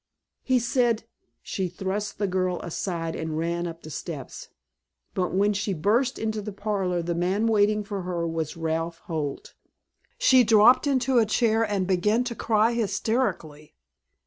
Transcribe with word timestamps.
He 0.41 0.57
said" 0.57 1.03
She 1.43 1.67
thrust 1.67 2.17
the 2.17 2.25
girl 2.25 2.59
aside 2.61 3.15
and 3.15 3.37
ran 3.37 3.67
up 3.67 3.83
the 3.83 3.91
steps. 3.91 4.49
But 5.13 5.31
when 5.31 5.53
she 5.53 5.73
burst 5.75 6.17
into 6.17 6.41
the 6.41 6.51
parlor 6.51 7.03
the 7.03 7.13
man 7.13 7.45
waiting 7.45 7.83
for 7.83 8.01
her 8.01 8.27
was 8.27 8.57
Ralph 8.57 8.97
Holt. 9.05 9.53
She 10.17 10.43
dropped 10.43 10.87
into 10.87 11.19
a 11.19 11.25
chair 11.27 11.61
and 11.61 11.85
began 11.85 12.23
to 12.23 12.33
cry 12.33 12.73
hysterically. 12.73 13.75